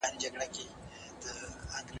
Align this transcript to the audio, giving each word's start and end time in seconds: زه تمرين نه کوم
زه 0.03 0.07
تمرين 0.07 0.39
نه 0.39 0.47
کوم 1.23 1.85